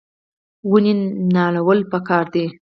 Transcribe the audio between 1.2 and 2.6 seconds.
نالول پکار دي